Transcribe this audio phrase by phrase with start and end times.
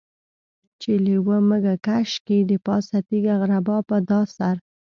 [0.81, 4.55] چې لېوه مږه کش کي دپاسه تيږه غربا په دا سر.